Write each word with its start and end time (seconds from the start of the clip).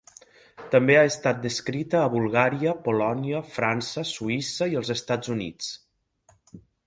També 0.75 0.93
ha 0.99 1.03
estat 1.09 1.43
descrita 1.43 1.99
a 1.99 2.07
Bulgària, 2.13 2.73
Polònia, 2.87 3.43
França, 3.59 4.07
Suïssa 4.15 4.69
i 4.75 4.79
els 4.83 4.93
Estats 4.97 5.33
Units. 5.35 5.71